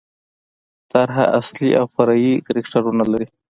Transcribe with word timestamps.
طرحه 0.91 1.23
اصلي 1.39 1.69
او 1.79 1.85
فرعي 1.95 2.31
کرکټرونه 2.47 3.03
لري. 3.11 3.27